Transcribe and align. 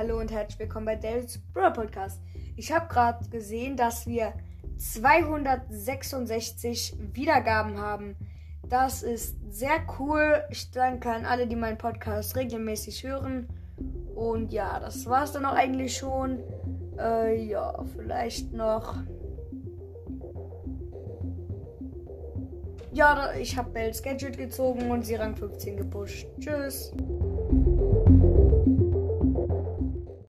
Hallo 0.00 0.18
und 0.18 0.32
herzlich 0.32 0.58
willkommen 0.58 0.86
bei 0.86 0.96
David's 0.96 1.38
Bro 1.52 1.74
Podcast. 1.74 2.22
Ich 2.56 2.72
habe 2.72 2.88
gerade 2.88 3.28
gesehen, 3.28 3.76
dass 3.76 4.06
wir 4.06 4.32
266 4.78 6.96
Wiedergaben 7.12 7.76
haben. 7.76 8.16
Das 8.66 9.02
ist 9.02 9.36
sehr 9.50 9.76
cool. 9.98 10.42
Ich 10.48 10.70
danke 10.70 11.10
an 11.10 11.26
alle, 11.26 11.46
die 11.46 11.54
meinen 11.54 11.76
Podcast 11.76 12.34
regelmäßig 12.34 13.04
hören. 13.04 13.50
Und 14.14 14.54
ja, 14.54 14.80
das 14.80 15.04
war's 15.04 15.32
dann 15.32 15.44
auch 15.44 15.52
eigentlich 15.52 15.98
schon. 15.98 16.38
Äh, 16.98 17.44
ja, 17.44 17.84
vielleicht 17.94 18.54
noch. 18.54 18.96
Ja, 22.90 23.34
ich 23.38 23.58
habe 23.58 23.68
Bells 23.68 24.02
Gadget 24.02 24.38
gezogen 24.38 24.90
und 24.90 25.04
sie 25.04 25.16
Rang 25.16 25.36
15 25.36 25.76
gepusht. 25.76 26.26
Tschüss. 26.40 26.90